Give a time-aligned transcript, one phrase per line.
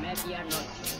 [0.00, 0.94] Medianoche.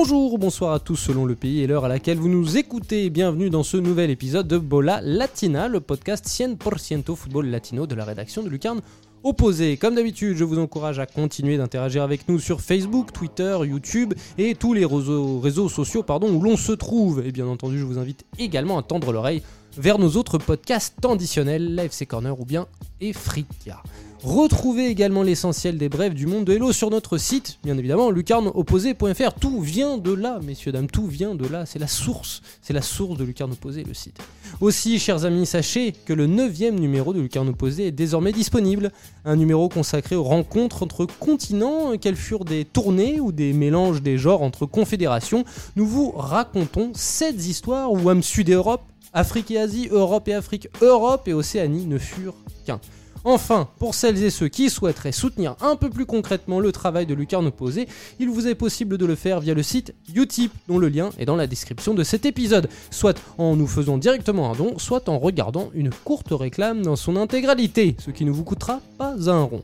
[0.00, 3.10] Bonjour, bonsoir à tous selon le pays et l'heure à laquelle vous nous écoutez.
[3.10, 8.04] Bienvenue dans ce nouvel épisode de Bola Latina, le podcast 100% football latino de la
[8.04, 8.80] rédaction de Lucarne
[9.24, 9.76] Opposé.
[9.76, 14.54] Comme d'habitude, je vous encourage à continuer d'interagir avec nous sur Facebook, Twitter, YouTube et
[14.54, 17.26] tous les réseaux, sociaux pardon, où l'on se trouve.
[17.26, 19.42] Et bien entendu, je vous invite également à tendre l'oreille
[19.76, 22.68] vers nos autres podcasts traditionnels, l'AFC Corner ou bien
[23.00, 23.82] Efrika.
[24.24, 29.32] Retrouvez également l'essentiel des brèves du monde de Hello sur notre site, bien évidemment, lucarneopposé.fr.
[29.38, 31.66] Tout vient de là, messieurs, dames, tout vient de là.
[31.66, 34.18] C'est la source, c'est la source de Lucarne Opposé, le site.
[34.60, 38.90] Aussi, chers amis, sachez que le 9 numéro de Lucarne Opposé est désormais disponible.
[39.24, 44.18] Un numéro consacré aux rencontres entre continents, quelles furent des tournées ou des mélanges des
[44.18, 45.44] genres entre confédérations.
[45.76, 48.82] Nous vous racontons 7 histoires où Am Sud et Europe,
[49.12, 52.34] Afrique et Asie, Europe et Afrique, Europe et Océanie ne furent
[52.66, 52.80] qu'un.
[53.24, 57.14] Enfin, pour celles et ceux qui souhaiteraient soutenir un peu plus concrètement le travail de
[57.14, 57.88] Lucarne Opposé,
[58.18, 61.24] il vous est possible de le faire via le site Utip, dont le lien est
[61.24, 65.18] dans la description de cet épisode, soit en nous faisant directement un don, soit en
[65.18, 69.62] regardant une courte réclame dans son intégralité, ce qui ne vous coûtera pas un rond.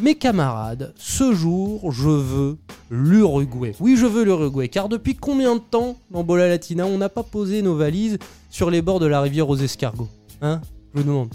[0.00, 2.58] Mes camarades, ce jour, je veux
[2.90, 3.74] l'Uruguay.
[3.80, 7.22] Oui, je veux l'Uruguay, car depuis combien de temps, dans Bola Latina, on n'a pas
[7.22, 8.18] posé nos valises
[8.50, 10.08] sur les bords de la rivière aux escargots
[10.42, 10.60] Hein?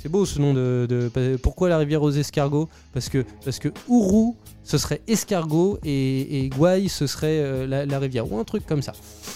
[0.02, 2.70] C'est beau ce nom de, Pourquoi la rivière aux escargots?
[2.94, 8.00] Parce que parce que Ourou, ce serait escargot et, et Guay, ce serait euh, la,
[8.00, 8.94] rivière ou un truc comme ça.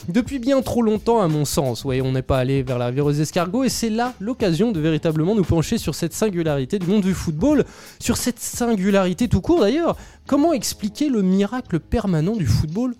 [0.07, 3.05] Depuis bien trop longtemps, à mon sens, ouais, on n'est pas allé vers la rivière
[3.05, 7.01] aux escargots et c'est là l'occasion de véritablement nous pencher sur cette singularité du monde
[7.01, 7.65] du football,
[7.99, 9.97] sur cette singularité tout court d'ailleurs.
[10.27, 12.95] Comment expliquer le miracle permanent du football?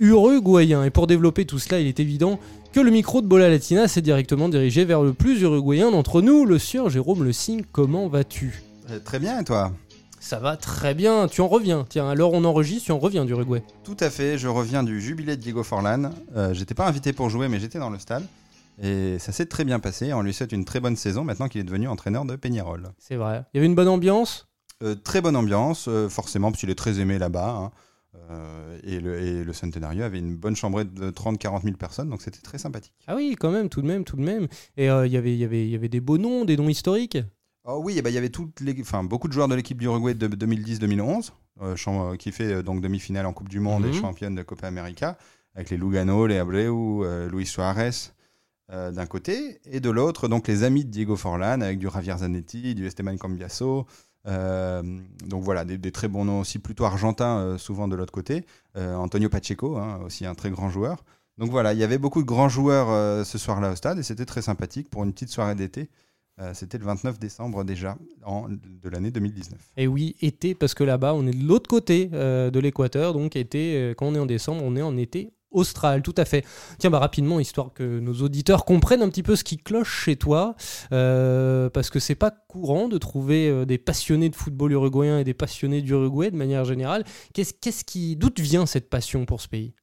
[0.00, 2.38] Uruguayen Et pour développer tout cela, il est évident
[2.72, 6.44] que le micro de Bola Latina s'est directement dirigé vers le plus uruguayen d'entre nous,
[6.44, 7.62] le sieur Jérôme Le Signe.
[7.72, 9.72] Comment vas-tu euh, Très bien, et toi
[10.20, 11.86] ça va très bien, tu en reviens.
[11.88, 13.62] Tiens, alors on enregistre, tu en reviens d'Uruguay.
[13.84, 16.10] Tout à fait, je reviens du jubilé de Diego Forlan.
[16.36, 18.24] Euh, j'étais pas invité pour jouer, mais j'étais dans le stade.
[18.82, 20.12] Et ça s'est très bien passé.
[20.12, 22.90] On lui souhaite une très bonne saison maintenant qu'il est devenu entraîneur de Peñarol.
[22.98, 23.44] C'est vrai.
[23.54, 24.48] Il y avait une bonne ambiance?
[24.82, 27.50] Euh, Très bonne ambiance, forcément, parce qu'il est très aimé là-bas.
[27.50, 27.70] Hein.
[28.30, 32.22] Euh, et, le, et le Centenario avait une bonne chambrette de 30-40 000 personnes, donc
[32.22, 32.94] c'était très sympathique.
[33.06, 34.48] Ah oui, quand même, tout de même, tout de même.
[34.76, 37.18] Et euh, y il y, avait, y avait des beaux noms, des noms historiques?
[37.64, 40.14] Oh oui, bah, il y avait toutes les, enfin, beaucoup de joueurs de l'équipe d'Uruguay
[40.14, 43.94] de 2010-2011, euh, qui fait donc demi-finale en Coupe du Monde et mhm.
[43.94, 45.18] championne de Copa América,
[45.54, 47.90] avec les Lugano, les Abreu, Luis Suarez
[48.70, 52.74] d'un côté, et de l'autre, donc les amis de Diego Forlan, avec du Javier Zanetti,
[52.74, 53.86] du Esteban Cambiaso,
[54.28, 54.82] euh,
[55.26, 58.44] donc voilà, des, très bons noms aussi, plutôt argentins, euh, souvent de l'autre côté.
[58.76, 61.04] Euh, Antonio Pacheco, hein, aussi un très grand joueur.
[61.38, 64.24] Donc voilà, il y avait beaucoup de grands joueurs ce soir-là au stade et c'était
[64.24, 65.88] très sympathique pour une petite soirée d'été.
[66.52, 67.96] c'était le 29 décembre déjà
[68.26, 69.56] de l'année 2019.
[69.76, 73.12] Et oui, été, parce que là-bas, on est de l'autre côté de l'équateur.
[73.12, 76.44] Donc été, quand on est en décembre, on est en été Austral, tout à fait.
[76.78, 80.16] Tiens, bah rapidement, histoire que nos auditeurs comprennent un petit peu ce qui cloche chez
[80.16, 80.54] toi,
[80.92, 85.24] euh, parce que c'est pas courant de trouver euh, des passionnés de football uruguayen et
[85.24, 87.04] des passionnés d'Uruguay de manière générale.
[87.32, 89.74] Qu'est-ce, qu'est-ce qui, d'où vient cette passion pour ce pays?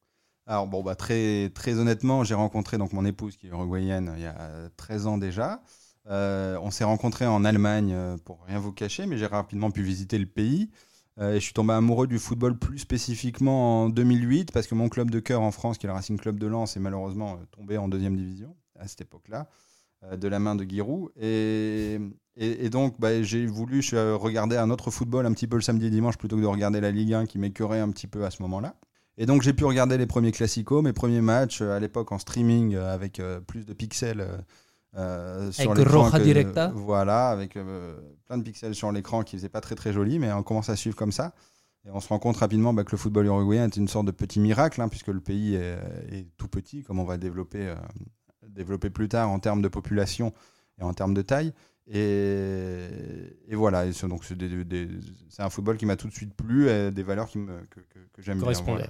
[0.46, 4.22] Alors bon, bah très, très honnêtement, j'ai rencontré donc mon épouse qui est uruguayenne il
[4.22, 5.60] y a 13 ans déjà.
[6.08, 10.18] Euh, on s'est rencontrés en Allemagne, pour rien vous cacher, mais j'ai rapidement pu visiter
[10.18, 10.70] le pays.
[11.18, 15.10] Euh, je suis tombé amoureux du football plus spécifiquement en 2008 parce que mon club
[15.10, 17.78] de cœur en France, qui est le Racing Club de Lens, est malheureusement euh, tombé
[17.78, 19.48] en deuxième division à cette époque-là,
[20.04, 21.10] euh, de la main de Giroud.
[21.18, 21.98] Et,
[22.36, 25.90] et, donc, bah, j'ai voulu regarder un autre football un petit peu le samedi et
[25.90, 28.42] dimanche plutôt que de regarder la Ligue 1 qui m'écœurait un petit peu à ce
[28.42, 28.74] moment-là.
[29.16, 32.76] Et donc, j'ai pu regarder les premiers classicos, mes premiers matchs à l'époque en streaming
[32.76, 34.28] avec plus de pixels
[34.94, 39.48] euh, sur avec Roja Directa Voilà, avec euh, plein de pixels sur l'écran qui faisaient
[39.48, 41.34] pas très très joli, mais on commence à suivre comme ça.
[41.84, 44.10] Et on se rend compte rapidement bah, que le football uruguayen est une sorte de
[44.10, 47.76] petit miracle, hein, puisque le pays est, tout petit, comme on va développer, euh,
[48.48, 50.32] développer plus tard en termes de population
[50.80, 51.52] et en termes de taille.
[51.88, 52.88] Et,
[53.46, 57.28] et voilà, donc c'est un football qui m'a tout de suite plu, et des valeurs
[57.28, 58.86] qui me, que, que, que j'aime bien.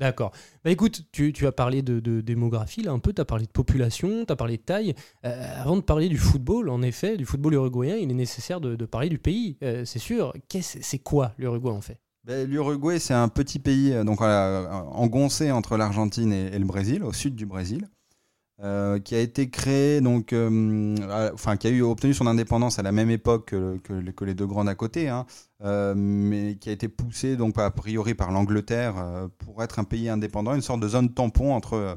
[0.00, 0.32] D'accord.
[0.64, 4.24] Bah écoute, tu, as parlé de, démographie, là un peu, tu as parlé de population,
[4.24, 4.94] tu as parlé de taille.
[5.26, 8.74] Euh, avant de parler du football, en effet, du football uruguayen, il est nécessaire de,
[8.86, 10.32] parler du pays, euh, c'est sûr.
[10.48, 12.00] c'est quoi l'Uruguay en fait?
[12.24, 17.12] Ben, L'Uruguay, c'est un petit pays euh, donc engoncé entre l'Argentine et, le Brésil, au
[17.12, 17.86] sud du Brésil.
[18.62, 20.94] Euh, qui a été créé, donc, euh,
[21.32, 24.66] enfin, qui a eu obtenu son indépendance à la même époque que, les deux grands
[24.66, 25.24] à côté, hein,
[25.62, 30.10] euh, mais qui a été poussé, donc, a priori par l'Angleterre pour être un pays
[30.10, 31.96] indépendant, une sorte de zone tampon entre,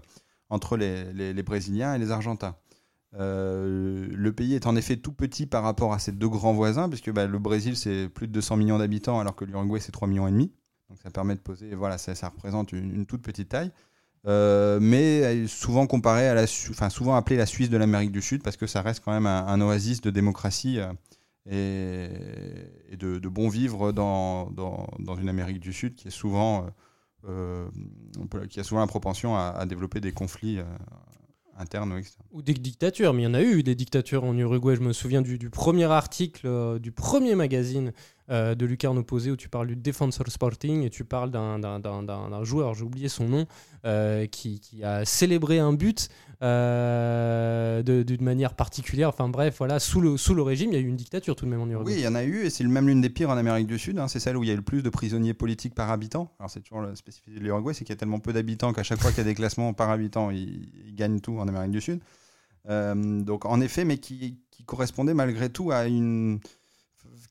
[0.49, 2.55] entre les, les, Brésiliens et les Argentins.
[3.11, 7.11] le pays est en effet tout petit par rapport à ses deux grands voisins, puisque
[7.11, 10.29] bah, le Brésil c'est plus de 200 millions d'habitants, alors que l'Uruguay c'est 3 millions
[10.29, 10.53] et demi.
[10.89, 13.71] Donc ça permet de poser, voilà, ça, représente une, toute petite taille.
[14.25, 18.41] Euh, mais souvent comparé à la, enfin souvent appelé la Suisse de l'Amérique du Sud
[18.41, 20.79] parce que ça reste quand même un, oasis de démocratie
[21.51, 22.07] euh,
[22.89, 26.67] et, de, bon vivre dans, dans, une Amérique du Sud qui est souvent
[27.27, 27.67] euh,
[28.49, 30.59] qui a souvent la propension à, développer des conflits
[31.57, 32.25] internes ou externes.
[32.31, 34.77] Ou des dictatures, mais il y en a eu des dictatures en Uruguay.
[34.77, 37.91] Je me souviens du premier article du premier magazine
[38.29, 42.73] euh, de Lucarne opposé où tu parles du Defensor Sporting et tu parles d'un joueur,
[42.73, 43.45] j'ai oublié son nom,
[43.85, 46.07] euh, qui, a célébré un but
[46.41, 49.09] euh, d'une manière particulière.
[49.09, 51.43] Enfin bref, voilà, sous le, sous le régime, il y a eu une dictature tout
[51.45, 51.93] de même en Uruguay.
[51.93, 53.77] Oui, il y en a eu et c'est même l'une des pires en Amérique du
[53.77, 53.99] Sud.
[53.99, 54.07] Hein.
[54.07, 56.31] c'est celle où il y a le plus de prisonniers politiques par habitant.
[56.39, 58.83] Alors c'est toujours la spécificité de l'Uruguay, c'est qu'il y a tellement peu d'habitants qu'à
[58.83, 61.81] chaque fois qu'il y a des classements par habitant, ils, gagnent tout en Amérique du
[61.81, 61.99] Sud.
[62.69, 66.39] donc en effet, mais qui correspondait malgré tout à une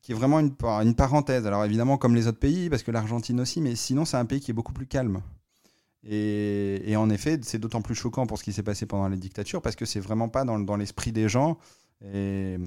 [0.03, 1.47] qui est vraiment une, une parenthèse.
[1.47, 4.41] Alors évidemment, comme les autres pays, parce que l'Argentine aussi, mais sinon, c'est un pays
[4.41, 5.23] qui est beaucoup plus calme.
[6.05, 9.63] Et, en effet, c'est d'autant plus choquant pour ce qui s'est passé pendant les dictatures,
[9.63, 11.59] parce que c'est vraiment pas dans, l'esprit des gens
[12.05, 12.59] et,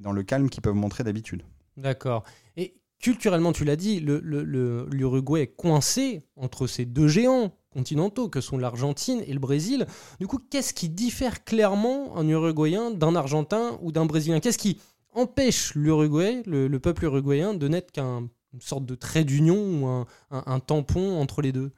[0.00, 1.44] dans le calme qu'ils peuvent montrer d'habitude.
[1.76, 2.24] D'accord.
[2.56, 8.40] Et culturellement, tu l'as dit, l'Uruguay le, est coincé entre ces deux géants continentaux que
[8.40, 9.86] sont l'Argentine et le Brésil.
[10.20, 14.40] Du coup, qu'est-ce qui diffère clairement un Uruguayen d'un Argentin ou d'un Brésilien?
[14.40, 14.78] Qu'est-ce qui
[15.14, 18.28] empêche l'Uruguay, le, peuple uruguayen, de n'être qu'une
[18.60, 21.72] sorte de trait d'union ou un, tampon entre les deux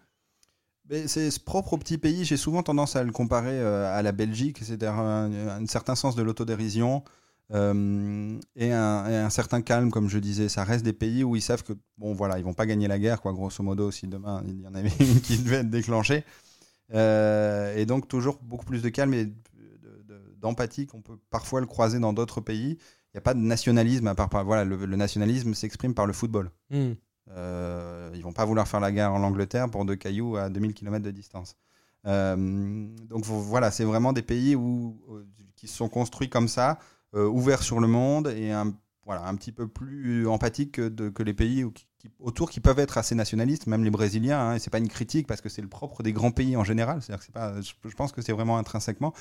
[1.07, 2.25] c'est ce propre au petit pays.
[2.25, 6.23] J'ai souvent tendance à le comparer euh, à la Belgique, c'est-à-dire un, certain sens de
[6.23, 7.03] l'autodérision
[7.53, 10.49] euh, et, un, certain calme, comme je disais.
[10.49, 12.99] Ça reste des pays où ils savent que bon, voilà, ils vont pas gagner la
[12.99, 13.33] guerre, quoi.
[13.33, 16.25] Grosso modo, si demain il y en avait une qui devait être déclenchée,
[16.93, 19.33] euh, et donc toujours beaucoup plus de calme et
[20.39, 22.79] d'empathie qu'on peut parfois le croiser dans d'autres pays
[23.15, 24.29] n'y a pas de nationalisme à part.
[24.45, 26.51] Voilà, le, nationalisme s'exprime par le football.
[26.71, 26.93] Hmm.
[27.31, 30.75] Euh, ils vont pas vouloir faire la guerre en Angleterre pour deux cailloux à 2000
[30.75, 31.57] km de distance.
[32.07, 32.37] Euh,
[33.09, 35.27] donc voilà, c'est vraiment des pays où, euh,
[35.57, 36.79] qui se sont construits comme ça,
[37.15, 38.75] euh, ouverts sur le monde et un,
[39.07, 41.73] voilà, un petit peu plus empathiques que, que les pays où,
[42.21, 44.41] autour qui peuvent être assez nationalistes, même les Brésiliens.
[44.41, 46.65] Hein, et c'est pas une critique parce que c'est le propre des grands pays en
[46.65, 47.03] général.
[47.03, 49.13] C'est-à-dire que pas, je, pense que c'est vraiment intrinsèquement.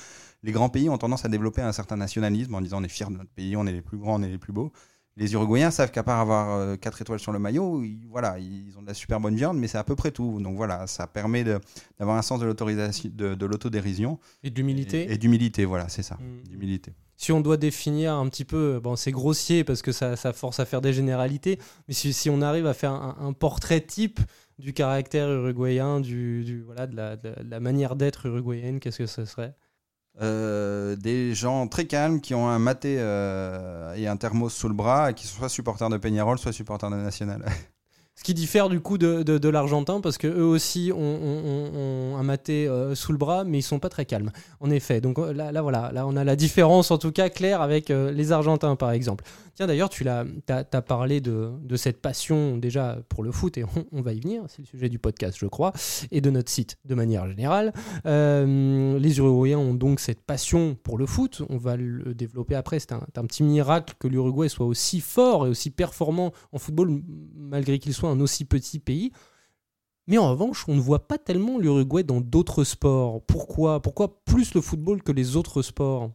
[0.44, 3.08] Les grands pays ont tendance à développer un certain nationalisme en disant on est fiers
[3.08, 4.72] de notre pays, on est les plus grands, on est les plus beaux.
[5.16, 8.76] Les Uruguayens savent qu'à part avoir 4 euh, étoiles sur le maillot, ils, voilà, ils
[8.78, 10.40] ont de la super bonne viande, mais c'est à peu près tout.
[10.42, 14.20] Donc voilà, ça permet d'avoir un sens de l'autorisation, de, l'autodérision.
[14.44, 15.12] Et d'humilité.
[15.12, 16.50] Et, d'humilité, voilà, c'est ça, mmh.
[16.50, 16.94] d'humilité
[17.24, 20.66] si on doit définir un petit peu, bon, c'est grossier parce que ça, force à
[20.66, 21.58] faire des généralités,
[21.88, 24.20] mais si, on arrive à faire un, portrait type
[24.60, 26.96] du caractère uruguayen, du, voilà, de
[27.50, 29.56] la, manière d'être uruguayenne, qu'est-ce que ce serait?
[30.22, 34.76] Euh, des gens très calmes qui ont un maté euh, et un thermos sous le
[34.76, 37.44] bras et qui sont soit supporters de Peñarol, soit supporters de National.
[38.16, 42.68] Ce qui diffère du coup de, de, l'Argentin, parce que eux aussi ont, un maté
[42.68, 44.32] euh, sous le bras, mais ils sont pas très calmes.
[44.60, 47.30] En effet, donc euh, là, là, voilà, là on a la différence en tout cas
[47.30, 49.24] claire avec euh, les Argentins par exemple.
[49.56, 53.66] Tiens d'ailleurs, tu as, as, parlé de, de, cette passion déjà pour le foot, et
[53.92, 55.74] on, va y venir, c'est le sujet du podcast je crois,
[56.12, 57.74] et de notre site de manière générale.
[58.06, 62.94] les Uruguayens ont donc cette passion pour le foot, on va le développer après, c'est
[62.94, 67.04] un, un, petit miracle que l'Uruguay soit aussi fort et aussi performant en football
[67.36, 69.12] malgré qu'il soit un aussi petit pays.
[70.08, 73.22] Mais en revanche, on ne voit pas tellement l'Uruguay dans d'autres sports.
[73.26, 76.12] Pourquoi Pourquoi plus le football que les autres sports?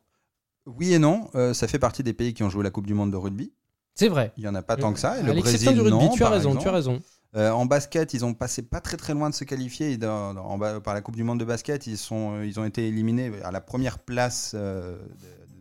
[0.66, 1.30] Oui et non.
[1.34, 3.52] Euh, ça fait partie des pays qui ont joué la Coupe du Monde de rugby.
[3.94, 4.32] C'est vrai.
[4.36, 5.18] Il n'y en a pas tant que ça.
[5.18, 7.00] Et le Brésil, du rugby, tu as raison, tu as raison.
[7.36, 9.96] Euh, en basket, ils ont passé pas très très loin de se qualifier.
[9.98, 13.50] par la Coupe du Monde de basket, ils, sont, euh, ils ont été éliminés à
[13.50, 14.54] la première place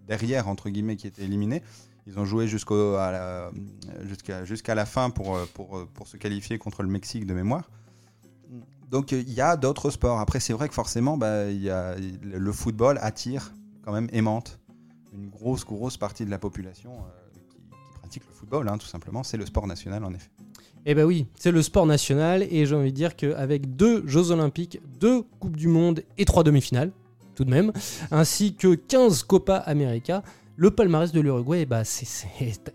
[0.05, 1.63] derrière, entre guillemets, qui était éliminée.
[2.07, 3.51] Ils ont joué jusqu'à
[4.75, 7.69] la, fin pour, pour, pour, se qualifier contre le Mexique de mémoire.
[8.89, 10.19] Donc il y a d'autres sports.
[10.19, 13.51] Après, c'est vrai que forcément, bah, le football attire
[13.83, 14.59] quand même, aimante
[15.13, 19.23] une grosse, grosse partie de la population euh, qui, pratique le football, hein, tout simplement.
[19.23, 20.29] C'est le sport national, en effet.
[20.85, 24.31] Eh bien oui, c'est le sport national et j'ai envie de dire qu'avec deux Jeux
[24.31, 26.91] Olympiques, deux Coupes du Monde et trois demi-finales,
[27.35, 27.73] tout de même,
[28.09, 30.23] ainsi que 15 Copa América,
[30.57, 31.83] le palmarès de l'Uruguay bah,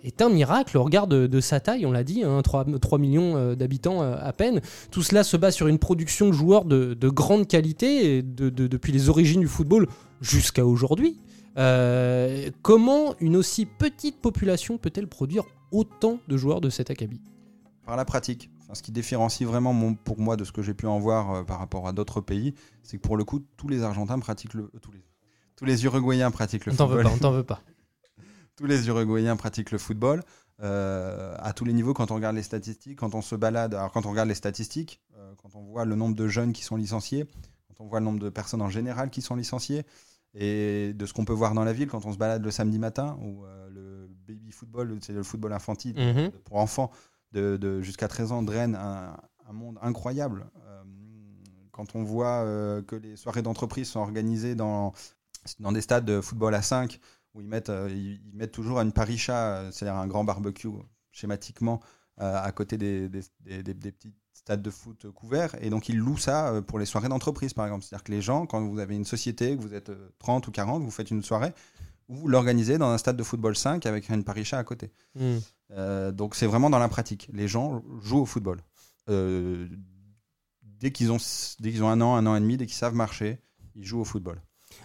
[0.04, 3.54] est un miracle au regard de, sa taille, on l'a dit, 3, hein, millions euh,
[3.56, 4.60] d'habitants euh, à peine.
[4.92, 9.40] Tout cela se base sur une production de joueurs de, grande qualité depuis les origines
[9.40, 9.88] du football
[10.20, 11.18] jusqu'à aujourd'hui.
[11.58, 17.20] Euh, comment une aussi petite population peut-elle produire autant de joueurs de cet acabit?
[17.84, 18.48] Par la pratique.
[18.72, 21.88] ce qui différencie vraiment pour moi de ce que j'ai pu en voir par rapport
[21.88, 24.70] à d'autres pays, c'est que pour le coup, tous les Argentins pratiquent le.
[24.80, 25.04] tous, les,
[25.56, 27.06] tous les Uruguayens pratiquent le football.
[27.06, 27.60] on t'en veut pas.
[28.56, 30.23] tous les Uruguayens pratiquent le football.
[30.62, 33.90] Euh, à tous les niveaux, quand on regarde les statistiques, quand on se balade, alors
[33.90, 36.76] quand on regarde les statistiques, euh, quand on voit le nombre de jeunes qui sont
[36.76, 37.26] licenciés,
[37.68, 39.85] quand on voit le nombre de personnes en général qui sont licenciées,
[40.35, 42.78] et de ce qu'on peut voir dans la ville quand on se balade le samedi
[42.78, 46.30] matin, ou euh, le baby football, c'est le football infantile mhm.
[46.44, 46.90] pour enfants
[47.32, 49.16] de, jusqu'à 13 ans, draine un,
[49.49, 50.44] un monde incroyable.
[51.71, 52.44] quand on voit
[52.87, 54.92] que les soirées d'entreprise sont organisées dans,
[55.59, 57.00] dans des stades de football à 5,
[57.34, 60.68] où ils mettent, euh, ils, mettent toujours une paricha, euh, c'est-à-dire un grand barbecue
[61.10, 61.80] schématiquement
[62.20, 63.22] euh, à côté des, des,
[63.74, 65.54] petits stades de foot couverts.
[65.62, 67.84] Et donc ils louent ça pour les soirées d'entreprise, par exemple.
[67.84, 70.82] C'est-à-dire que les gens, quand vous avez une société, que vous êtes 30 ou 40,
[70.82, 71.52] vous faites une soirée,
[72.08, 74.90] vous l'organisez dans un stade de football 5 avec une paricha à côté.
[75.14, 75.38] Hmm.
[76.10, 77.28] donc c'est vraiment dans la pratique.
[77.32, 78.60] Les gens jouent au football.
[79.08, 81.18] dès qu'ils ont,
[81.60, 83.38] dès qu'ils ont un an, un an et demi, dès qu'ils savent marcher,
[83.74, 84.40] ils jouent au football.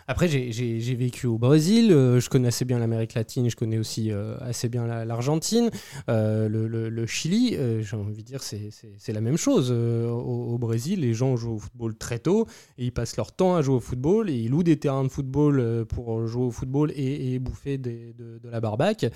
[0.09, 4.09] Après, j'ai vécu au Brésil, euh, je connais assez bien l'Amérique latine, je connais aussi
[4.09, 5.69] euh, assez bien l'Argentine,
[6.09, 9.69] euh, le, Chili, j'ai envie de dire, c'est la même chose.
[9.71, 12.47] Au, Brésil, les gens jouent au football très tôt,
[12.77, 15.09] et ils passent leur temps à jouer au football, et ils louent des terrains de
[15.09, 19.07] football pour jouer au football et, bouffer de, la barbaque,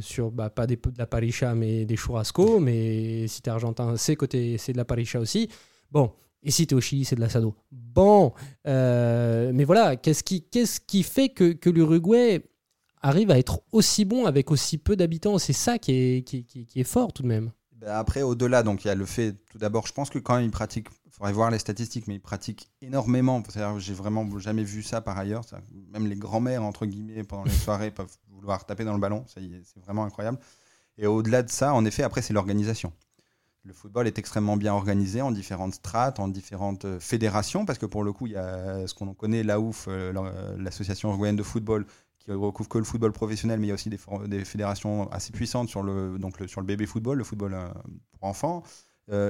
[0.00, 4.76] sur bah, pas de la paricha, mais des churrasco, mais si t'es argentin, c'est de
[4.76, 5.48] la paricha aussi.
[5.90, 6.10] Bon,
[6.44, 7.54] et si tu es au Chili, c'est de l'assado.
[7.72, 8.32] Bon,
[8.66, 12.44] euh, mais voilà, qu'est-ce qui, fait que, l'Uruguay
[13.00, 15.38] arrive à être aussi bon avec aussi peu d'habitants?
[15.38, 17.50] C'est ça qui est, fort tout de même.
[17.72, 20.38] Ben après, au-delà, donc il y a le fait, tout d'abord, je pense que quand
[20.38, 23.42] ils pratiquent, il faudrait voir les statistiques, mais ils pratiquent énormément.
[23.78, 25.44] J'ai vraiment jamais vu ça par ailleurs.
[25.92, 29.24] Même les grands-mères, entre guillemets, pendant les soirées, peuvent vouloir taper dans le ballon.
[29.26, 29.40] C'est
[29.82, 30.38] vraiment incroyable.
[30.98, 32.92] Et au-delà de ça, en effet, après, c'est l'organisation
[33.64, 37.86] le football est extrêmement bien organisé en différentes strates, en différentes euh, fédérations, parce que
[37.86, 40.12] pour le coup, il y a ce qu'on connaît, la OUF, euh,
[40.58, 41.86] l'association uruguayenne de football,
[42.18, 45.68] qui recouvre que le football professionnel, mais il y a aussi des, fédérations assez puissantes
[45.68, 47.68] sur le, donc sur le bébé football, le football euh,
[48.12, 48.62] pour enfants,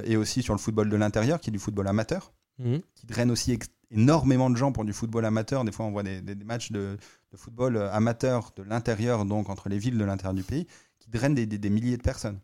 [0.04, 2.76] et aussi sur le football de l'intérieur, qui est du football amateur, mmh.
[2.94, 3.58] qui draine aussi
[3.90, 5.64] énormément de gens pour du football amateur.
[5.64, 6.96] Des fois, on voit des, matchs de,
[7.34, 10.68] football amateur de l'intérieur, donc entre les villes de l'intérieur du pays,
[11.00, 12.38] qui drainent des milliers de personnes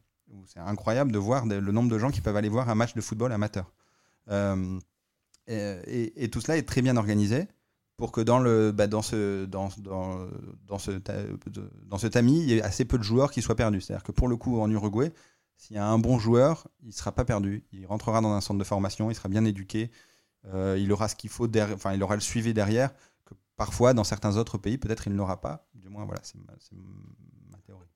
[0.47, 3.01] c'est incroyable de voir le nombre de gens qui peuvent aller voir un match de
[3.01, 3.73] football amateur.
[4.31, 4.79] Euh,
[5.87, 7.49] et, tout cela est très bien organisé
[7.97, 10.93] pour que dans, le, bah, dans, ce, dans, dans, ce,
[11.87, 13.81] dans ce tamis, il y ait assez peu de joueurs qui soient perdus.
[13.81, 15.13] C'est-à-dire que pour le coup, en Uruguay,
[15.57, 17.65] s'il y a un bon joueur, il ne sera pas perdu.
[17.73, 19.91] Il rentrera dans un centre de formation, il sera bien éduqué,
[20.47, 22.95] euh, il aura ce qu'il faut, enfin, il aura le suivi derrière,
[23.27, 25.67] que parfois, dans certains autres pays, peut-être il ne l'aura pas.
[25.75, 26.39] Du moins, voilà, c'est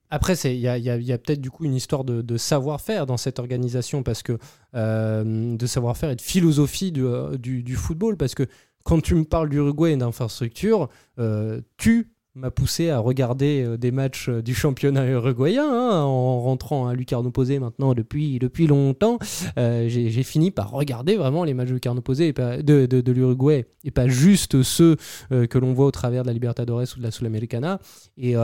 [0.09, 4.23] après, il y a, peut-être du coup une histoire de, savoir-faire dans cette organisation, parce
[4.23, 4.37] que
[4.75, 8.43] euh, de savoir-faire et de philosophie euh, du, football, parce que
[8.83, 14.29] quand tu me parles d'Uruguay et d'infrastructure, euh, tu m'as poussé à regarder des matchs
[14.29, 19.17] du championnat uruguayen hein, en rentrant à Lucarno Posé maintenant depuis, depuis longtemps.
[19.55, 24.09] J'ai fini par regarder vraiment les matchs de Lucarno Posé de, de, l'Uruguay et pas
[24.09, 24.97] juste ceux
[25.29, 27.79] que l'on voit au travers de la Libertadores ou de la Sudamericana.
[28.17, 28.35] Et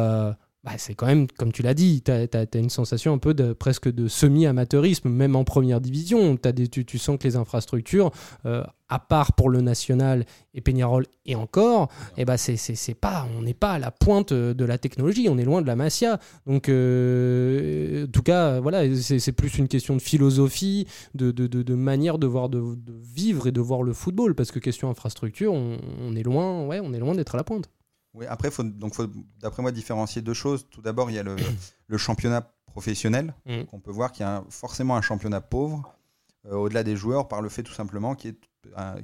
[0.63, 3.51] bah, c'est quand même, comme tu l'as dit, tu as, une sensation un peu de,
[3.51, 6.37] presque de semi-amateurisme, même en première division.
[6.45, 8.11] As des, tu, sens que les infrastructures,
[8.45, 13.27] euh, à part pour le national et Peñarol et encore, et eh bah c'est, pas,
[13.35, 16.19] on n'est pas à la pointe de la technologie, on est loin de la Masia.
[16.45, 21.75] Donc, euh, en tout cas, voilà, c'est, plus une question de philosophie, de, de, de,
[21.75, 22.61] manière de, voir, de,
[23.01, 26.79] vivre et de voir le football, parce que question infrastructure, on, on est loin, ouais,
[26.83, 27.67] on est loin d'être à la pointe.
[28.13, 29.07] Oui, après, faut, donc faut,
[29.39, 30.67] d'après moi, différencier deux choses.
[30.69, 31.37] Tout d'abord, il y a le,
[31.97, 33.63] championnat professionnel, mm.
[33.65, 35.83] qu'on peut voir qu'il y a forcément un championnat pauvre,
[36.45, 38.39] euh, au-delà des joueurs, par le fait tout simplement qu'il est,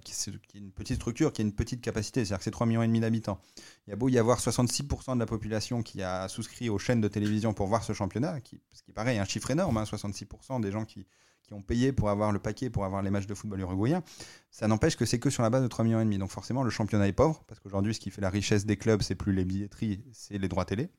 [0.04, 2.84] qui est, une petite structure, qui a une petite capacité, c'est-à-dire que c'est 3,5 millions
[2.84, 3.40] et demi d'habitants.
[3.86, 7.02] Il y a beau y avoir 66% de la population qui a souscrit aux chaînes
[7.02, 10.60] de télévision pour voir ce championnat, qui, ce qui paraît un chiffre énorme, 66% hein,
[10.60, 11.08] des gens qui,
[11.48, 14.04] qui ont payé pour avoir le paquet, pour avoir les matchs de football uruguayen.
[14.51, 16.20] Ça n'empêche que c'est que sur la base de 3,5 millions.
[16.20, 19.01] Donc forcément, le championnat est pauvre, parce qu'aujourd'hui, ce qui fait la richesse des clubs,
[19.01, 20.89] c'est plus les billetteries, c'est les droits télé.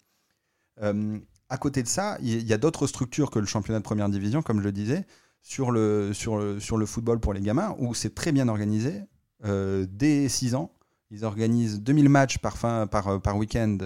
[0.83, 4.09] Euh, à côté de ça, il y a d'autres structures que le championnat de première
[4.09, 5.07] division, comme je le disais,
[5.43, 9.03] sur le, sur sur le football pour les gamins, où c'est très bien organisé.
[9.45, 10.73] Euh, dès 6 ans,
[11.11, 13.79] Ils organisent 2000 matchs par, fin, par, par week-end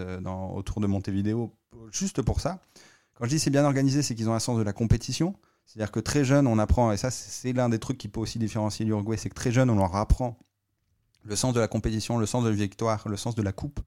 [0.55, 1.53] autour de Montevideo,
[1.93, 2.61] juste pour ça.
[3.15, 5.37] Quand je dis c'est bien organisé, c'est qu'ils ont un sens de la compétition.
[5.73, 8.39] C'est-à-dire que très jeune, on apprend, et ça c'est l'un des trucs qui peut aussi
[8.39, 10.39] différencier l'Uruguay, c'est que très jeune, on leur apprend
[11.25, 13.81] le sens de la compétition, le sens de la victoire, le sens de la coupe.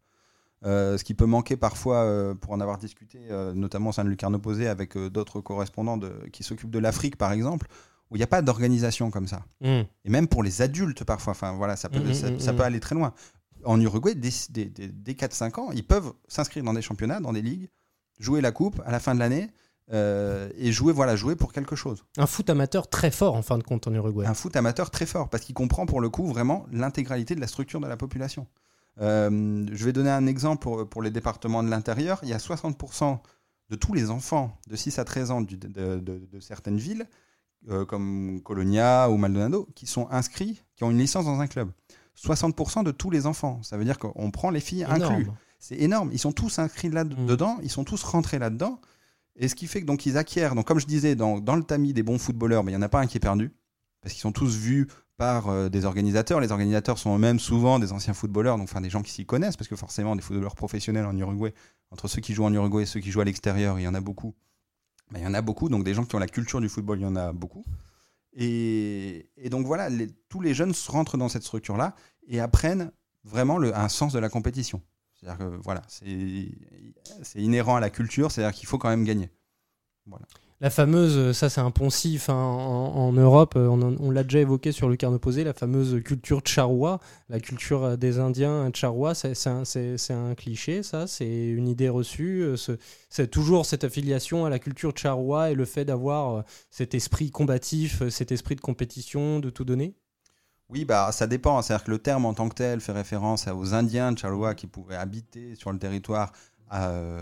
[0.66, 4.04] Euh, ce qui peut manquer parfois, euh, pour en avoir discuté, euh, notamment au sein
[4.04, 6.00] de Lucarno Posé, avec d'autres correspondants
[6.32, 7.68] qui s'occupent de l'Afrique, par exemple,
[8.10, 9.46] où il n'y a pas d'organisation comme ça.
[9.62, 9.82] Mm.
[10.06, 12.80] Et même pour les adultes, parfois, enfin voilà, ça peut, mm, mm, ça, peut aller
[12.80, 13.14] très loin.
[13.64, 17.70] En Uruguay, dès, dès 4-5 ans, ils peuvent s'inscrire dans des championnats, dans des ligues,
[18.18, 19.52] jouer la coupe à la fin de l'année.
[19.92, 22.04] Et jouer voilà jouer pour quelque chose.
[22.18, 24.26] Un foot amateur très fort en fin de compte en Uruguay.
[24.26, 27.48] Un foot amateur très fort parce qu'il comprend pour le coup vraiment l'intégralité de la
[27.48, 28.48] structure de la population.
[29.02, 32.20] Euh, je vais donner un exemple pour, les départements de l'intérieur.
[32.24, 33.20] Il y a 60%
[33.70, 37.08] de tous les enfants de 6 à 13 ans de, certaines villes,
[37.70, 41.72] euh, comme Colonia ou Maldonado, qui sont inscrits, qui ont une licence dans un club.
[42.18, 43.60] 60% de tous les enfants.
[43.64, 45.28] Ça veut dire qu'on prend les filles inclus.
[45.60, 46.10] C'est énorme.
[46.14, 47.62] Ils sont tous inscrits là-dedans, mm.
[47.64, 48.80] ils sont tous rentrés là-dedans.
[49.38, 51.94] Et ce qui fait que donc ils acquièrent, donc comme je disais, dans, le tamis
[51.94, 53.52] des bons footballeurs, mais il n'y en a pas un qui est perdu,
[54.02, 54.88] parce qu'ils sont tous vus
[55.18, 56.40] par euh, des organisateurs.
[56.40, 59.58] Les organisateurs sont eux-mêmes souvent des anciens footballeurs, donc enfin des gens qui s'y connaissent,
[59.58, 61.54] parce que forcément des footballeurs professionnels en Uruguay,
[61.92, 63.94] entre ceux qui jouent en Uruguay et ceux qui jouent à l'extérieur, il y en
[63.94, 64.36] a beaucoup.
[65.12, 67.00] Ben, il y en a beaucoup, donc des gens qui ont la culture du football,
[67.00, 67.64] il y en a beaucoup.
[68.38, 69.90] Et, donc voilà,
[70.30, 71.96] tous les jeunes rentrent dans cette structure-là
[72.28, 72.92] et apprennent
[73.24, 74.82] vraiment un sens de la compétition.
[75.16, 79.30] C'est-à-dire que voilà, c'est inhérent à la culture, c'est-à-dire qu'il faut quand même gagner.
[80.62, 84.72] La fameuse, euh, ça c'est un poncif hein, en, Europe, euh, on, l'a déjà évoqué
[84.72, 89.36] sur le carnet opposé, la fameuse culture charrois, la culture euh, des Indiens charrois, c'est
[89.48, 92.46] un, cliché, ça, c'est une idée reçue.
[93.10, 98.08] C'est toujours cette affiliation à la culture charrois et le fait d'avoir cet esprit combatif,
[98.08, 99.94] cet esprit de compétition, de tout donner?
[100.70, 101.62] Oui, bah, ça dépend.
[101.62, 104.68] C'est-à-dire que le terme en tant que tel fait référence aux Indiens de Charrois qui
[104.68, 106.32] pouvaient habiter sur le territoire
[106.74, 107.22] euh,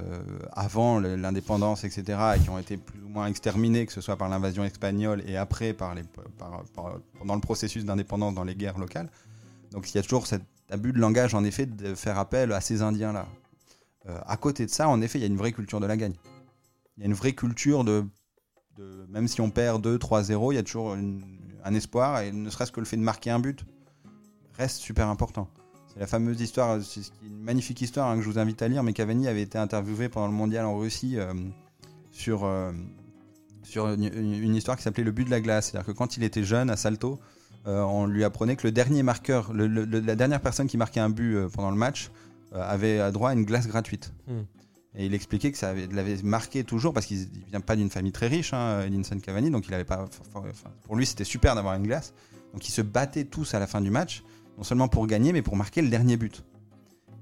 [0.53, 4.29] avant l'indépendance, etc., et qui ont été plus ou moins exterminés, que ce soit par
[4.29, 6.03] l'invasion espagnole et après par les,
[7.19, 9.09] pendant le processus d'indépendance dans les guerres locales.
[9.71, 12.61] Donc il y a toujours cet abus de langage, en effet, de faire appel à
[12.61, 13.27] ces Indiens-là.
[14.07, 15.97] Euh, à côté de ça, en effet, il y a une vraie culture de la
[15.97, 16.15] gagne.
[16.95, 18.05] Il y a une vraie culture de,
[18.77, 20.95] de même si on perd 2-3-0, il y a toujours
[21.63, 23.65] un espoir, et ne serait-ce que le fait de marquer un but
[24.57, 25.47] reste super important.
[25.93, 28.83] C'est la fameuse histoire, c'est une magnifique histoire hein, que je vous invite à lire,
[28.83, 31.33] mais Cavani avait été interviewé pendant le mondial en Russie euh,
[32.11, 32.71] sur, euh,
[33.75, 35.69] une, histoire qui s'appelait Le but de la glace.
[35.69, 37.19] C'est-à-dire que quand il était jeune à Salto,
[37.67, 41.47] euh, on lui apprenait que le dernier marqueur, la dernière personne qui marquait un but
[41.53, 42.11] pendant le match
[42.51, 44.13] avait droit à une glace gratuite.
[44.27, 44.41] Hmm.
[44.95, 48.11] Et il expliquait que ça l'avait marqué toujours parce qu'il ne vient pas d'une famille
[48.11, 50.05] très riche, hein, Edinson Cavani, donc il avait pas,
[50.83, 52.13] pour lui c'était super d'avoir une glace.
[52.53, 54.23] Donc ils se battaient tous à la fin du match
[54.57, 56.43] non seulement pour gagner, mais pour marquer le dernier but.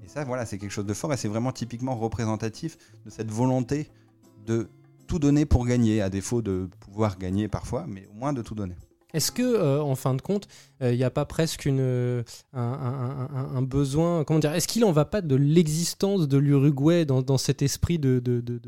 [0.04, 3.30] Et ça, voilà, c'est quelque chose de fort et c'est vraiment typiquement représentatif de cette
[3.30, 3.88] volonté
[4.46, 4.68] de
[5.06, 8.54] tout donner pour gagner, à défaut de pouvoir gagner parfois, mais au moins de tout
[8.54, 8.76] donner.
[9.12, 10.48] Est-ce que, euh, en fin de compte,
[10.80, 12.22] il euh, n'y a pas presque une, euh,
[12.52, 17.62] un, besoin, comment dire, est-ce qu'il en va pas de l'existence de l'Uruguay dans, cet
[17.62, 18.60] esprit de, de,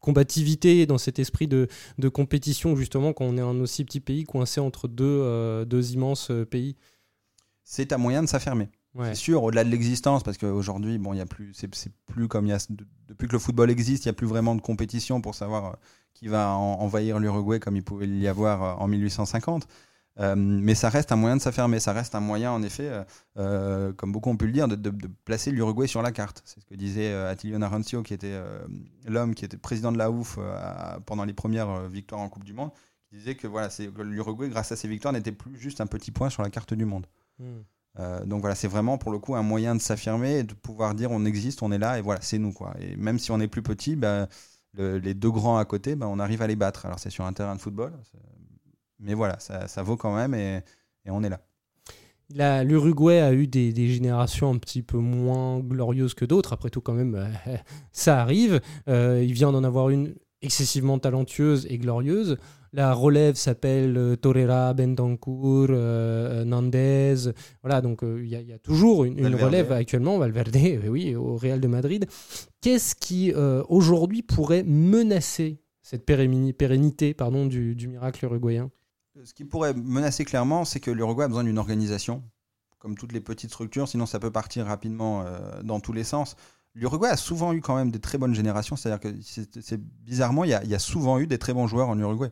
[0.00, 1.68] combativité, dans cet esprit de,
[2.12, 6.76] compétition, justement, quand on est un aussi petit pays coincé entre deux, deux immenses pays?
[7.64, 8.28] C'est un moyen de
[8.98, 11.68] C'est sûr, au-delà de l'existence, parce qu'aujourd'hui, bon, il y a plus, c'est,
[12.06, 12.66] plus comme il y a,
[13.08, 15.72] depuis que le football existe, il n'y a plus vraiment de compétition pour savoir euh,
[16.12, 19.68] qui va envahir l'Uruguay comme il pouvait y avoir euh, en 1850.
[20.18, 22.90] Euh, mais ça reste un moyen de s'affermer, ça reste un moyen, en effet,
[23.36, 24.90] comme beaucoup ont pu le dire, de,
[25.24, 26.42] placer l'Uruguay sur la carte.
[26.44, 28.38] C'est ce que disait Attilio Narancio, qui était
[29.06, 30.38] l'homme qui était président de la OUF
[31.06, 32.70] pendant les premières victoires en Coupe du Monde,
[33.08, 33.68] qui disait que voilà,
[34.00, 36.84] l'Uruguay, grâce à ses victoires, n'était plus juste un petit point sur la carte du
[36.84, 37.06] monde.
[37.38, 37.60] Hmm.
[37.98, 40.94] Euh, donc voilà, c'est vraiment pour le coup un moyen de s'affirmer et de pouvoir
[40.94, 42.74] dire on existe, on est là et voilà, c'est nous quoi.
[42.78, 44.28] Et même si on est plus petit, bah,
[44.74, 46.86] les deux grands à côté, bah, on arrive à les battre.
[46.86, 47.92] Alors c'est sur un terrain de football,
[49.00, 50.62] mais voilà, ça, vaut quand même et,
[51.06, 51.40] on est là.
[52.62, 56.52] L'Uruguay a eu des, générations un petit peu moins glorieuses que d'autres.
[56.52, 57.56] Après tout, quand même, euh,
[57.92, 58.60] ça arrive.
[58.88, 62.38] Euh, il vient d'en avoir une excessivement talentueuse et glorieuse.
[62.72, 67.32] La relève s'appelle euh, Torreira, Bentancourt, euh, Nandez.
[67.62, 70.56] Voilà, donc euh, il y, a toujours une, relève actuellement, Valverde,
[70.88, 72.06] oui, au Real de Madrid.
[72.60, 73.32] Qu'est-ce qui
[73.68, 78.70] aujourd'hui pourrait menacer cette pérennité pardon, du, du miracle uruguayen?
[79.24, 82.22] Ce qui pourrait menacer clairement, c'est que l'Uruguay a besoin d'une organisation,
[82.78, 85.24] comme toutes les petites structures, sinon ça peut partir rapidement
[85.64, 86.36] dans tous les sens.
[86.74, 90.50] L'Uruguay a souvent eu quand même des très bonnes générations, c'est-à-dire que c'est bizarrement, il
[90.50, 92.30] y, a, souvent eu des très bons joueurs en Uruguay.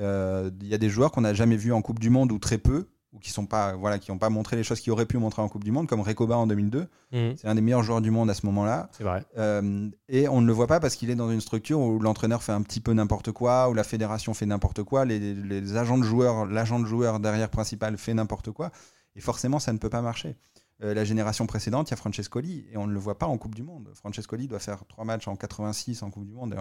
[0.00, 2.38] Euh, il y a des joueurs qu'on n'a jamais vus en Coupe du Monde ou
[2.38, 5.06] très peu, ou qui sont pas voilà qui n'ont pas montré les choses qu'ils auraient
[5.06, 6.86] pu montrer en Coupe du Monde, comme Recoba en 2002.
[7.12, 7.34] Mhm.
[7.36, 8.88] C'est un des meilleurs joueurs du monde à ce moment-là.
[8.96, 9.24] C'est vrai.
[9.36, 12.42] Euh, et on ne le voit pas parce qu'il est dans une structure où l'entraîneur
[12.42, 15.98] fait un petit peu n'importe quoi, où la fédération fait n'importe quoi, les, les agents
[15.98, 18.70] de joueurs, l'agent de joueur derrière principal fait n'importe quoi.
[19.16, 20.36] Et forcément, ça ne peut pas marcher.
[20.82, 23.36] Euh, la génération précédente, il y a Francescoli et on ne le voit pas en
[23.36, 23.90] Coupe du Monde.
[23.94, 26.56] Francescoli doit faire trois matchs en 86 en Coupe du Monde.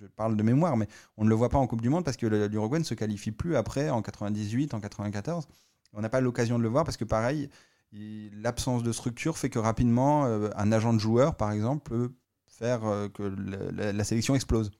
[0.00, 2.16] Je parle de mémoire, mais on ne le voit pas en Coupe du Monde parce
[2.16, 5.46] que l'Uruguay ne se qualifie plus après en 98, en 94.
[5.92, 7.50] On n'a pas l'occasion de le voir parce que pareil,
[7.92, 12.12] il- l'absence de structure fait que rapidement, euh, un agent de joueur, par exemple, peut
[12.46, 14.70] faire euh, que la, sélection explose.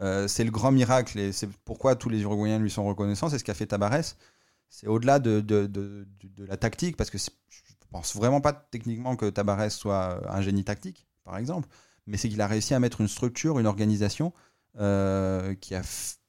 [0.00, 3.28] Euh, c'est le grand miracle et c'est pourquoi tous les Uruguayens lui sont reconnaissants.
[3.28, 4.16] C'est ce qu'a fait Tabarès.
[4.68, 6.06] C'est au-delà de, de,
[6.38, 7.30] la tactique parce que je
[7.90, 11.68] pense vraiment pas techniquement que Tabarès soit un génie tactique, par exemple,
[12.06, 14.32] mais c'est qu'il a réussi à mettre une structure, une organisation
[14.78, 15.82] euh, qui, a,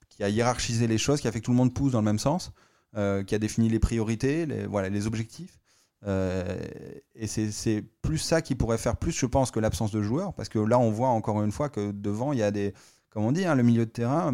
[0.09, 2.05] qui a hiérarchisé les choses, qui a fait que tout le monde pousse dans le
[2.05, 2.51] même sens,
[2.95, 5.59] euh, qui a défini les priorités, les, voilà, les objectifs.
[6.05, 6.57] Euh,
[7.15, 10.49] et c'est plus ça qui pourrait faire plus, je pense, que l'absence de joueurs, parce
[10.49, 12.73] que là, on voit encore une fois que devant, il y a des,
[13.09, 14.31] comme on dit, hein, le milieu de terrain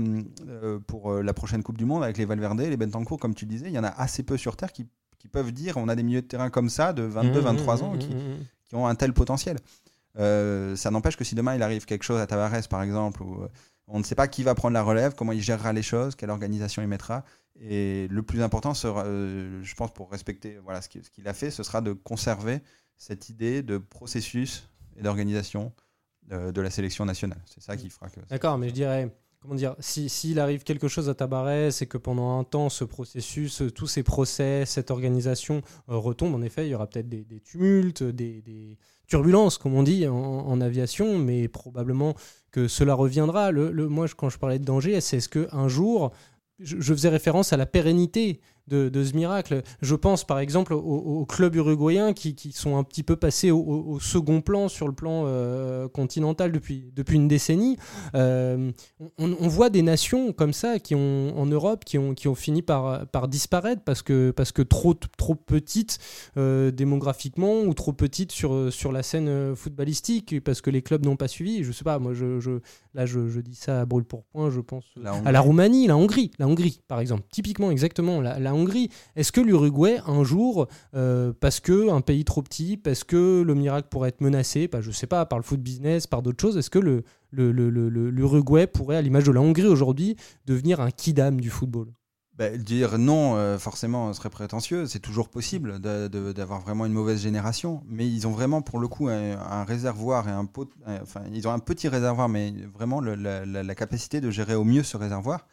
[0.87, 3.73] pour la prochaine Coupe du Monde avec les Valverde, les Bentancourt, comme tu disais, il
[3.73, 4.87] y en a assez peu sur Terre qui,
[5.23, 7.83] qui peuvent dire on a des milieux de terrain comme ça de 22, Mhm, 23
[7.83, 8.09] ans mhm, qui,
[8.65, 9.57] qui ont un tel potentiel.
[10.19, 13.47] Euh, ça n'empêche que si demain il arrive quelque chose à Tavares, par exemple, euh,
[13.87, 16.29] on ne sait pas qui va prendre la relève, comment il gérera les choses, quelle
[16.29, 17.23] organisation il mettra.
[17.59, 21.51] Et le plus important sera, euh, je pense, pour respecter voilà, ce qu'il a fait,
[21.51, 22.61] ce sera de conserver
[22.97, 25.71] cette idée de processus et d'organisation
[26.29, 27.41] de la sélection nationale.
[27.45, 28.21] C'est ça qui fera que.
[28.29, 31.97] D'accord, mais je dirais, comment dire, si- s'il arrive quelque chose à Tabarès et que
[31.97, 36.75] pendant un temps, ce processus, tous ces procès, cette organisation retombe, en effet, il y
[36.75, 42.15] aura peut-être des, des tumultes, des, des turbulences, comme on dit en, aviation, mais probablement
[42.51, 43.51] que cela reviendra.
[43.51, 46.11] Moi, quand je parlais de danger, c'est est-ce qu'un jour,
[46.59, 49.61] je, je faisais référence à la pérennité de, de ce miracle.
[49.81, 53.51] Je pense par exemple aux, aux clubs uruguayens qui, qui sont un petit peu passés
[53.51, 57.77] au, second plan sur le plan euh, continental depuis, depuis une décennie.
[58.15, 58.71] Euh,
[59.17, 62.35] on, on voit des nations comme ça qui ont, en Europe qui ont, qui ont
[62.35, 65.99] fini par, par disparaître parce que, parce que trop, trop petites
[66.37, 71.15] euh, démographiquement ou trop petites sur, sur la scène footballistique parce que les clubs n'ont
[71.15, 71.63] pas suivi.
[71.63, 72.59] Je sais pas, moi je, je-
[72.93, 75.87] là je, je dis ça à brûle pour point, je pense La à la Roumanie,
[75.87, 78.89] la Hongrie, la Hongrie par exemple, typiquement exactement la, la Hongrie.
[79.15, 83.55] Est-ce que l'Uruguay un jour, euh, parce que un pays trop petit, parce que le
[83.55, 86.57] miracle pourrait être menacé, bah, je sais pas, par le foot business, par d'autres choses,
[86.57, 91.87] est-ce que l'Uruguay pourrait, à l'image de la Hongrie aujourd'hui, devenir un kidam du football?
[92.35, 94.87] Bah, dire non, euh, forcément, serait prétentieux.
[94.87, 97.83] C'est toujours possible d'avoir vraiment une mauvaise génération.
[97.87, 100.67] Mais ils ont vraiment, pour le coup, un, réservoir et un pot.
[100.87, 104.81] un- Enfin, ils ont un petit réservoir, mais vraiment la capacité de gérer au mieux
[104.81, 105.45] ce réservoir.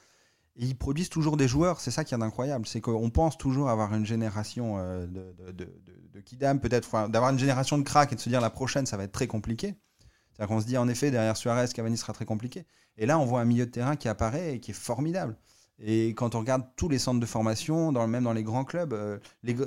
[0.62, 1.81] Ils produisent toujours des joueurs.
[1.81, 2.66] C'est ça qui est incroyable.
[2.66, 7.83] C'est qu'on pense toujours avoir une génération euh, de, kidam, peut-être, d'avoir une génération de
[7.83, 9.75] cracks et de se dire la prochaine, ça va être très compliqué.
[10.33, 12.66] C'est-à-dire qu'on se dit, en effet, derrière Suarez, Cavani sera très compliqué.
[12.99, 15.35] Et là, on voit un milieu de terrain qui apparaît et qui est formidable.
[15.79, 19.18] Et quand on regarde tous les centres de formation, même dans les grands clubs, euh,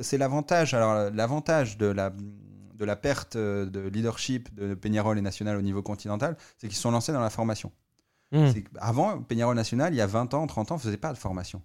[0.02, 0.76] c'est l'avantage.
[0.76, 5.64] Alors l'avantage de la, de la perte euh, de leadership de Peñarol et National au
[5.64, 7.72] niveau continental, c'est qu'ils sont lancés dans la formation.
[8.34, 8.50] Hmm.
[8.80, 11.62] Avant, Peñarol National, il y a 20 ans, 30 ans, faisait pas de formation.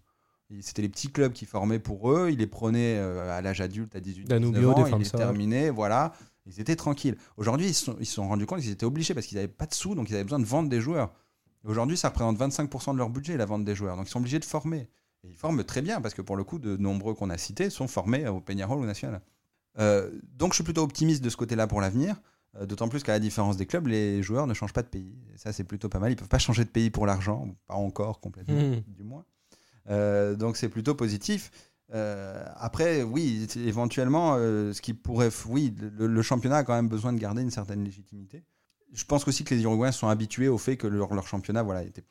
[0.60, 3.94] C'était les petits clubs qui formaient pour eux, ils les prenaient euh, à l'âge adulte,
[3.96, 6.12] à 18 Danubio, 19 ans, ils les terminaient, voilà.
[6.46, 7.16] Ils étaient tranquilles.
[7.36, 9.48] Aujourd'hui, ils se sont, ils se sont rendus compte qu'ils étaient obligés parce qu'ils n'avaient
[9.48, 11.12] pas de sous, donc ils avaient besoin de vendre des joueurs.
[11.64, 13.96] Aujourd'hui, ça représente 25% de leur budget, la vente des joueurs.
[13.96, 14.88] Donc ils sont obligés de former.
[15.24, 17.68] Et ils forment très bien parce que pour le coup, de nombreux qu'on a cités
[17.68, 19.20] sont formés au Peñarol ou National.
[19.78, 22.20] Euh, donc je suis plutôt optimiste de ce côté-là pour l'avenir.
[22.56, 25.14] Euh, D'autant plus qu'à la différence des clubs, les joueurs ne changent pas de pays.
[25.34, 26.12] Et ça, c'est plutôt pas mal.
[26.12, 28.82] Ils peuvent pas changer de pays pour l'argent, pas encore complètement, Mhm.
[28.88, 29.24] du moins.
[29.90, 31.50] Euh, donc c'est plutôt positif.
[31.94, 36.88] Euh, après, oui, éventuellement, euh, ce qui pourrait, oui, le, le championnat a quand même
[36.88, 38.44] besoin de garder une certaine légitimité.
[38.92, 41.82] Je pense aussi que les Uruguayens sont habitués au fait que leur, leur championnat, voilà,
[41.82, 42.04] était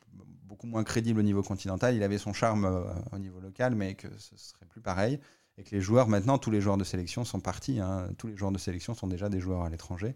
[0.44, 1.94] beaucoup moins crédible au niveau continental.
[1.94, 2.64] Il avait son charme
[3.12, 5.20] au niveau local, mais que ce serait plus pareil.
[5.58, 7.80] Et que les joueurs, maintenant, tous les joueurs de sélection sont partis.
[7.80, 8.08] hein.
[8.16, 10.14] Tous les joueurs de sélection sont déjà des joueurs à l'étranger.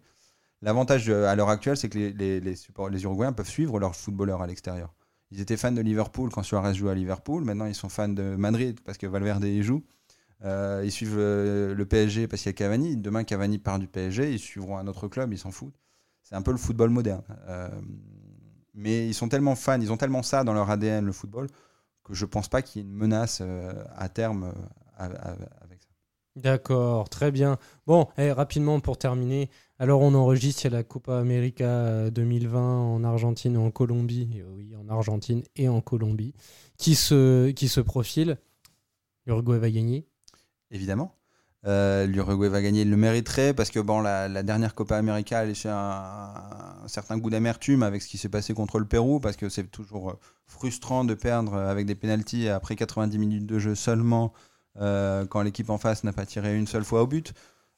[0.63, 4.95] L'avantage euh, à l'heure actuelle, c'est que les, Uruguayens peuvent suivre leurs footballeurs à l'extérieur.
[5.33, 7.43] Ils étaient fans de Liverpool quand Suarez jouait à Liverpool.
[7.43, 9.83] Maintenant, ils sont fans de Madrid parce que Valverde y joue.
[10.45, 12.97] Euh, ils suivent euh, le PSG parce qu'il y a Cavani.
[12.97, 14.33] Demain, Cavani part du PSG.
[14.33, 15.33] Ils suivront un autre club.
[15.33, 15.75] Ils s'en foutent.
[16.23, 17.25] C'est un peu le football moderne.
[18.75, 21.47] Mais ils sont tellement fans, ils ont tellement ça dans leur ADN, le football,
[22.05, 23.43] que je pense pas qu'il y ait une menace
[23.95, 24.55] à terme
[25.03, 25.89] avec ça.
[26.37, 27.59] D'accord, très bien.
[27.87, 32.11] Bon, eh, rapidement pour terminer, alors on enregistre il y a la Copa América euh,
[32.11, 36.33] 2020 en Argentine et en Colombie, et oui, en Argentine et en Colombie,
[36.79, 38.39] qui se, qui se profile.
[39.27, 40.07] L'Uruguay va gagner.
[40.71, 41.17] évidemment.
[41.65, 45.39] Euh, L'Uruguay va gagner, il le mériterait parce que bon, la, la dernière Copa América
[45.41, 49.21] a laissé un, un certain goût d'amertume avec ce qui s'est passé contre le Pérou
[49.21, 53.59] parce que c'est toujours euh, frustrant de perdre avec des pénalties après 90 minutes de
[53.61, 54.39] jeu seulement euh,
[54.79, 57.33] quand l'équipe en face n'a pas tiré une seule fois au but.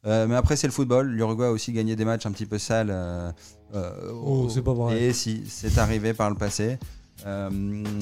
[0.06, 1.08] Euh, mais après, c'est le football.
[1.08, 2.90] L'Uruguay a aussi gagné des matchs un petit peu sales.
[2.90, 3.32] euh,
[3.74, 5.00] euh, Oh, au- c'est pas vrai.
[5.02, 6.78] Et si, c'est arrivé par le passé.
[7.26, 7.48] Euh,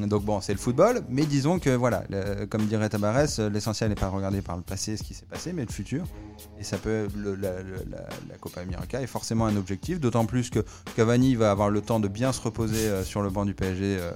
[0.08, 2.02] donc bon, c'est le football, mais disons que voilà,
[2.50, 5.52] comme dirait Tabarès, l'essentiel n'est pas de regarder par le passé ce qui s'est passé,
[5.52, 6.04] mais le futur.
[6.58, 7.48] Et ça peut, le- la,
[8.40, 10.64] Copa América est forcément un objectif, d'autant plus que
[10.96, 13.98] Cavani va avoir le temps de bien se reposer euh, sur le banc du PSG
[14.00, 14.11] euh,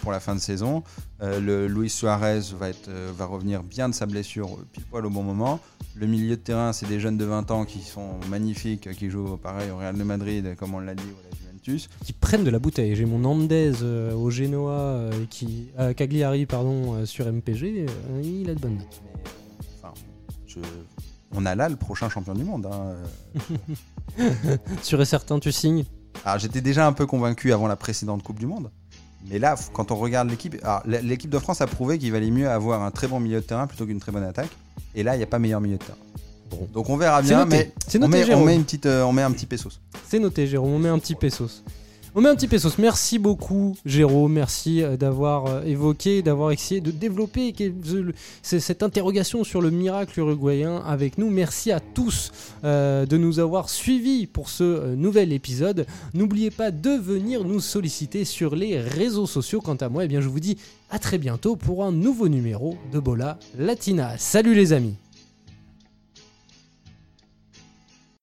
[0.00, 0.82] pour la fin de saison.
[1.20, 5.22] Le Luis Suarez va, être, va revenir bien de sa blessure pile poil au bon
[5.22, 5.60] moment.
[5.94, 9.38] Le milieu de terrain, c'est des jeunes de 20 ans qui sont magnifiques, qui jouent
[9.38, 11.02] pareil au Real de Madrid, comme on l'a dit,
[11.66, 11.88] Juventus.
[12.04, 12.94] Qui prennent de la bouteille.
[12.96, 17.86] J'ai mon Andez euh, au Genoa, euh, qui, euh, Cagliari pardon, euh, sur MPG.
[17.88, 19.00] euh, il a de bonnes notes.
[19.82, 19.92] Enfin,
[20.46, 20.60] je-
[21.34, 22.66] on a là le prochain champion du monde.
[22.66, 22.94] hein.
[24.82, 25.84] Sûr et certain, tu signes?
[26.24, 28.70] Alors j'étais déjà un peu convaincu avant la précédente Coupe du Monde.
[29.28, 32.82] Mais là, quand on regarde l'équipe, l'équipe de France a prouvé qu'il valait mieux avoir
[32.82, 34.48] un très bon milieu de terrain plutôt qu'une très bonne attaque.
[34.94, 35.98] Et là, il n'y a pas meilleur milieu de terrain.
[36.50, 36.68] Bon.
[36.72, 37.56] Donc on verra bien, noté.
[37.56, 39.80] mais on noté, met, on, met une petite, euh, on met un petit pesos.
[40.08, 40.72] C'est noté, Jérôme.
[40.72, 41.62] On met un petit pesos.
[42.14, 42.78] On met un petit pesos.
[42.78, 44.32] Merci beaucoup, Jérôme.
[44.32, 47.54] Merci euh, d'avoir euh, évoqué, d'avoir essayé de développer
[48.42, 51.30] cette interrogation sur le miracle uruguayen avec nous.
[51.30, 52.32] Merci à tous
[52.62, 55.86] de nous avoir suivis pour ce nouvel épisode.
[56.14, 59.60] N'oubliez pas de venir nous solliciter sur les réseaux sociaux.
[59.60, 60.56] Quant à moi, eh bien, je vous dis
[60.90, 64.16] à très bientôt pour un nouveau numéro de Bola Latina.
[64.18, 64.96] Salut les amis